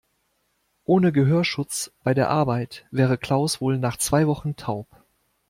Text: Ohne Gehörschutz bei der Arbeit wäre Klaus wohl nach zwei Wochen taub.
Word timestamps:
Ohne 0.83 1.11
Gehörschutz 1.11 1.91
bei 2.03 2.15
der 2.15 2.31
Arbeit 2.31 2.87
wäre 2.89 3.19
Klaus 3.19 3.61
wohl 3.61 3.77
nach 3.77 3.97
zwei 3.97 4.25
Wochen 4.25 4.55
taub. 4.55 4.87